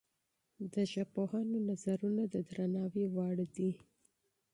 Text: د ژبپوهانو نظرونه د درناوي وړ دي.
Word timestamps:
د 0.73 0.75
ژبپوهانو 0.91 1.57
نظرونه 1.69 2.23
د 2.33 2.35
درناوي 2.49 3.05
وړ 3.15 3.37
دي. 3.55 3.71